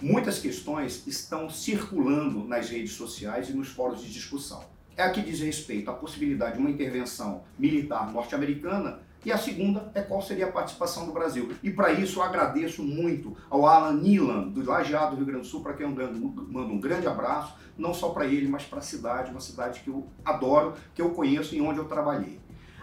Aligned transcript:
muitas 0.00 0.38
questões 0.38 1.06
estão 1.06 1.50
circulando 1.50 2.44
nas 2.44 2.70
redes 2.70 2.92
sociais 2.92 3.48
e 3.48 3.52
nos 3.52 3.68
fóruns 3.68 4.02
de 4.02 4.12
discussão. 4.12 4.64
É 4.96 5.02
a 5.02 5.10
que 5.10 5.20
diz 5.20 5.40
respeito 5.40 5.90
à 5.90 5.94
possibilidade 5.94 6.54
de 6.54 6.60
uma 6.60 6.70
intervenção 6.70 7.42
militar 7.58 8.12
norte-americana 8.12 9.00
e 9.24 9.32
a 9.32 9.38
segunda 9.38 9.90
é 9.94 10.00
qual 10.00 10.22
seria 10.22 10.46
a 10.46 10.52
participação 10.52 11.06
do 11.06 11.12
Brasil. 11.12 11.52
E 11.62 11.70
para 11.70 11.92
isso 11.92 12.18
eu 12.18 12.22
agradeço 12.22 12.82
muito 12.82 13.36
ao 13.50 13.66
Alan 13.66 13.94
Nilan, 13.94 14.48
do 14.48 14.64
Lajeado 14.64 15.10
do 15.10 15.16
Rio 15.16 15.26
Grande 15.26 15.42
do 15.42 15.46
Sul, 15.46 15.62
para 15.62 15.74
quem 15.74 15.86
eu 15.86 15.92
mando 15.92 16.72
um 16.72 16.80
grande 16.80 17.06
abraço, 17.06 17.54
não 17.76 17.92
só 17.92 18.10
para 18.10 18.26
ele, 18.26 18.48
mas 18.48 18.64
para 18.64 18.78
a 18.78 18.82
cidade, 18.82 19.30
uma 19.30 19.40
cidade 19.40 19.80
que 19.80 19.88
eu 19.88 20.06
adoro, 20.24 20.74
que 20.94 21.02
eu 21.02 21.10
conheço 21.10 21.54
e 21.54 21.60
onde 21.60 21.78
eu 21.78 21.84
trabalhei. 21.84 22.40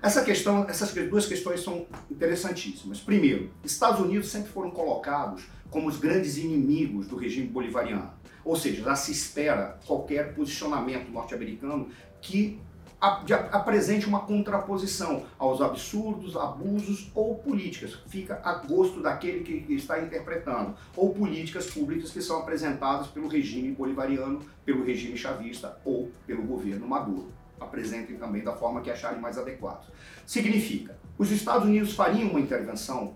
Essa 0.00 0.22
questão, 0.24 0.64
essas 0.68 0.92
duas 1.08 1.26
questões 1.26 1.60
são 1.60 1.86
interessantíssimas. 2.08 3.00
Primeiro, 3.00 3.50
Estados 3.64 4.00
Unidos 4.00 4.28
sempre 4.28 4.52
foram 4.52 4.70
colocados 4.70 5.48
como 5.70 5.88
os 5.88 5.98
grandes 5.98 6.38
inimigos 6.38 7.06
do 7.06 7.16
regime 7.16 7.48
bolivariano. 7.48 8.10
Ou 8.44 8.56
seja, 8.56 8.82
já 8.82 8.96
se 8.96 9.12
espera 9.12 9.78
qualquer 9.86 10.34
posicionamento 10.34 11.10
norte-americano 11.10 11.88
que 12.20 12.58
apresente 13.00 14.06
uma 14.06 14.20
contraposição 14.20 15.24
aos 15.38 15.60
absurdos, 15.60 16.36
abusos 16.36 17.10
ou 17.14 17.36
políticas. 17.36 17.94
Fica 18.08 18.40
a 18.42 18.54
gosto 18.54 19.00
daquele 19.00 19.44
que 19.44 19.72
está 19.74 20.00
interpretando. 20.00 20.74
Ou 20.96 21.14
políticas 21.14 21.66
públicas 21.66 22.10
que 22.10 22.20
são 22.20 22.38
apresentadas 22.38 23.06
pelo 23.08 23.28
regime 23.28 23.70
bolivariano, 23.70 24.40
pelo 24.64 24.84
regime 24.84 25.16
chavista 25.16 25.78
ou 25.84 26.10
pelo 26.26 26.42
governo 26.42 26.88
Maduro 26.88 27.38
apresentem 27.60 28.16
também 28.16 28.42
da 28.42 28.52
forma 28.52 28.80
que 28.80 28.90
acharem 28.90 29.20
mais 29.20 29.36
adequado. 29.36 29.86
Significa, 30.26 30.96
os 31.16 31.30
Estados 31.30 31.66
Unidos 31.66 31.92
fariam 31.92 32.30
uma 32.30 32.40
intervenção 32.40 33.14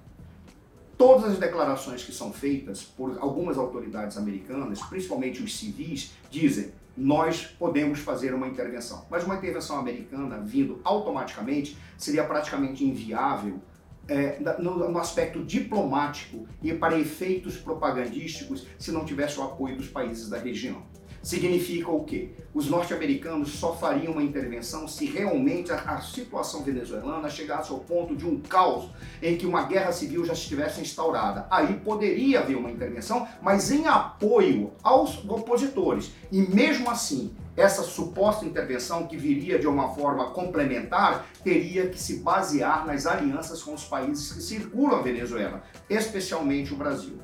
Todas 1.02 1.33
as 1.33 1.38
declarações 1.38 2.05
que 2.05 2.12
são 2.12 2.33
feitas 2.33 2.84
por 2.84 3.19
algumas 3.19 3.59
autoridades 3.59 4.16
americanas, 4.16 4.80
principalmente 4.83 5.43
os 5.43 5.59
civis, 5.59 6.12
dizem 6.30 6.70
nós 6.97 7.45
podemos 7.45 7.99
fazer 7.99 8.32
uma 8.32 8.46
intervenção. 8.46 9.04
Mas 9.10 9.24
uma 9.24 9.35
intervenção 9.35 9.80
americana 9.80 10.38
vindo 10.38 10.80
automaticamente 10.85 11.76
seria 11.99 12.23
praticamente 12.23 12.85
inviável 12.85 13.59
é, 14.07 14.38
no, 14.60 14.88
no, 14.88 14.99
aspecto 15.01 15.43
diplomático 15.43 16.46
e 16.63 16.73
para 16.73 16.96
efeitos 16.96 17.57
propagandísticos 17.57 18.69
se 18.79 18.93
não 18.93 19.04
tivesse 19.04 19.41
o 19.41 19.43
apoio 19.43 19.76
dos 19.76 19.88
países 19.88 20.29
da 20.29 20.38
região. 20.38 20.85
Significa 21.23 21.88
o 21.88 22.02
quê? 22.02 22.30
Os 22.52 22.68
norte-americanos 22.68 23.51
só 23.51 23.76
fariam 23.76 24.12
uma 24.12 24.23
intervenção 24.23 24.88
se 24.88 25.06
realmente 25.06 25.70
a, 25.70 25.76
a, 25.76 26.01
situação 26.01 26.64
venezuelana 26.64 27.30
chegasse 27.30 27.70
ao 27.70 27.79
ponto 27.79 28.16
de 28.16 28.26
um 28.26 28.40
caos 28.40 28.90
em 29.23 29.37
que 29.37 29.46
uma 29.46 29.62
guerra 29.62 29.92
civil 29.92 30.24
já 30.24 30.32
estivesse 30.32 30.80
instaurada. 30.80 31.46
Aí 31.48 31.74
poderia 31.74 32.40
haver 32.40 32.56
uma 32.56 32.70
intervenção, 32.70 33.26
mas 33.40 33.70
em 33.70 33.87
apoio 33.87 34.73
aos 34.82 35.24
opositores. 35.24 36.10
E 36.32 36.42
mesmo 36.42 36.90
assim, 36.90 37.32
essa 37.57 37.82
suposta 37.82 38.45
intervenção, 38.45 39.07
que 39.07 39.16
viria 39.16 39.60
de 39.60 39.68
uma 39.68 39.95
forma 39.95 40.30
complementar, 40.30 41.26
teria 41.45 41.88
que 41.88 42.01
se 42.01 42.18
basear 42.18 42.84
nas 42.84 43.07
alianças 43.07 43.62
com 43.62 43.74
os 43.74 43.84
países 43.84 44.32
que 44.32 44.42
circulam 44.42 44.98
a 44.98 45.02
Venezuela, 45.02 45.62
especialmente 45.88 46.74
o 46.74 46.76
Brasil. 46.76 47.18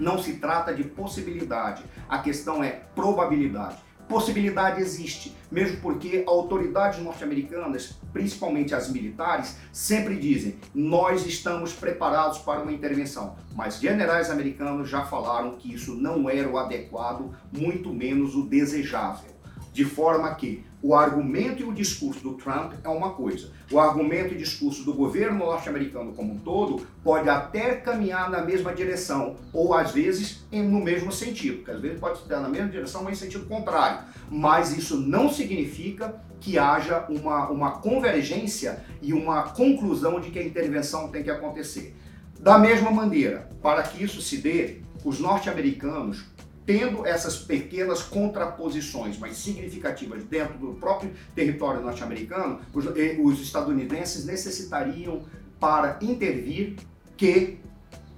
Não 0.00 0.20
se 0.20 0.34
trata 0.38 0.74
de 0.74 0.82
possibilidade, 0.82 1.84
a 2.08 2.18
questão 2.18 2.64
é 2.64 2.70
probabilidade. 2.94 3.76
Possibilidade 4.08 4.80
existe, 4.80 5.36
mesmo 5.52 5.76
porque 5.80 6.24
autoridades 6.26 6.98
norte-americanas, 6.98 8.00
principalmente 8.12 8.74
as 8.74 8.90
militares, 8.90 9.56
sempre 9.70 10.16
dizem: 10.16 10.56
nós 10.74 11.24
estamos 11.26 11.72
preparados 11.74 12.38
para 12.38 12.62
uma 12.62 12.72
intervenção. 12.72 13.36
Mas 13.54 13.78
generais 13.78 14.28
americanos 14.28 14.88
já 14.88 15.04
falaram 15.04 15.56
que 15.56 15.72
isso 15.72 15.94
não 15.94 16.28
era 16.28 16.48
o 16.48 16.58
adequado, 16.58 17.30
muito 17.52 17.92
menos 17.92 18.34
o 18.34 18.46
desejável. 18.48 19.30
De 19.72 19.84
forma 19.84 20.34
que 20.34 20.64
o 20.82 20.94
argumento 20.94 21.62
e 21.62 21.64
o 21.64 21.72
discurso 21.72 22.20
do 22.20 22.34
Trump 22.34 22.72
é 22.82 22.88
uma 22.88 23.10
coisa, 23.10 23.50
o 23.70 23.78
argumento 23.78 24.32
e 24.32 24.38
discurso 24.38 24.82
do 24.82 24.94
governo 24.94 25.38
norte-americano 25.38 26.12
como 26.12 26.34
um 26.34 26.38
todo 26.38 26.86
pode 27.04 27.28
até 27.28 27.76
caminhar 27.76 28.30
na 28.30 28.42
mesma 28.42 28.72
direção, 28.74 29.36
ou 29.52 29.74
às 29.74 29.92
vezes 29.92 30.44
no 30.50 30.80
mesmo 30.80 31.12
sentido, 31.12 31.58
porque 31.58 31.70
às 31.70 31.80
vezes 31.80 32.00
pode 32.00 32.18
estar 32.18 32.40
na 32.40 32.48
mesma 32.48 32.68
direção, 32.68 33.04
mas 33.04 33.18
em 33.18 33.24
sentido 33.26 33.46
contrário. 33.46 34.00
Mas 34.30 34.76
isso 34.76 34.96
não 34.96 35.28
significa 35.28 36.14
que 36.40 36.58
haja 36.58 37.04
uma, 37.08 37.50
uma 37.50 37.70
convergência 37.72 38.82
e 39.02 39.12
uma 39.12 39.42
conclusão 39.42 40.18
de 40.18 40.30
que 40.30 40.38
a 40.38 40.42
intervenção 40.42 41.08
tem 41.08 41.22
que 41.22 41.30
acontecer. 41.30 41.94
Da 42.38 42.58
mesma 42.58 42.90
maneira, 42.90 43.50
para 43.60 43.82
que 43.82 44.02
isso 44.02 44.22
se 44.22 44.38
dê, 44.38 44.78
os 45.04 45.18
norte-americanos 45.20 46.24
tendo 46.66 47.06
essas 47.06 47.38
pequenas 47.38 48.02
contraposições 48.02 49.18
mais 49.18 49.36
significativas 49.36 50.24
dentro 50.24 50.58
do 50.58 50.74
próprio 50.74 51.12
território 51.34 51.80
norte-americano, 51.80 52.60
os, 52.72 52.86
eh, 52.96 53.18
os, 53.20 53.40
estadunidenses 53.40 54.24
necessitariam, 54.24 55.22
para 55.58 55.98
intervir, 56.00 56.76
que 57.16 57.58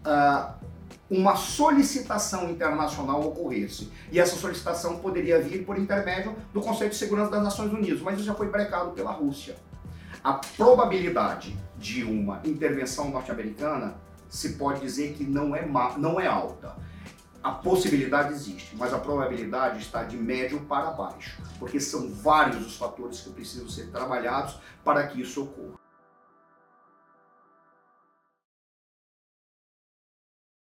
uh, 0.07 0.53
uma 1.11 1.35
solicitação 1.35 2.49
internacional 2.49 3.21
ocorresse. 3.27 3.91
E 4.13 4.21
essa 4.21 4.37
solicitação 4.37 4.99
poderia 4.99 5.41
vir 5.41 5.65
por 5.65 5.77
intermédio 5.77 6.37
do 6.55 6.61
Conselho 6.61 6.91
de 6.91 6.97
Segurança 6.97 7.31
das 7.31 7.43
Nações 7.43 7.73
Unidas, 7.73 8.01
mas 8.01 8.17
isso 8.17 8.25
já 8.25 8.35
foi 8.35 8.49
brecado 8.49 8.93
pela 8.93 9.11
Rússia. 9.11 9.57
A 10.23 10.35
probabilidade 10.35 11.59
de 11.79 12.05
uma 12.05 12.41
intervenção 12.45 13.11
norte-americana 13.11 13.97
se 14.29 14.51
pode 14.51 14.81
dizer 14.81 15.15
que 15.15 15.25
não 15.25 15.55
é, 15.55 15.67
não 15.99 16.21
é 16.21 16.27
alta 16.27 16.75
a 17.43 17.51
possibilidade 17.51 18.33
existe, 18.33 18.77
mas 18.77 18.95
a 18.95 18.99
probabilidade 18.99 19.81
está 19.81 20.05
de 20.05 20.17
médio 20.17 20.61
para 20.61 20.91
baixo, 20.91 21.43
porque 21.59 21.81
são 21.81 22.09
vários 22.09 22.65
os 22.65 22.77
fatores 22.77 23.21
que 23.21 23.31
precisam 23.31 23.69
ser 23.69 23.91
trabalhados 23.91 24.57
para 24.85 25.07
que 25.09 25.21
isso 25.21 25.43
ocorra. 25.43 25.82